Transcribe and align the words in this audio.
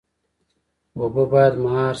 اوبه 0.97 1.23
باید 1.31 1.53
مهار 1.63 1.79
شي 1.79 1.89